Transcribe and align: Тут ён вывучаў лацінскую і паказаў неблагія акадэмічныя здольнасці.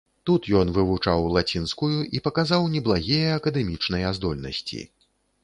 Тут 0.27 0.47
ён 0.59 0.69
вывучаў 0.77 1.27
лацінскую 1.35 1.91
і 2.17 2.23
паказаў 2.29 2.67
неблагія 2.77 3.37
акадэмічныя 3.41 4.17
здольнасці. 4.21 4.81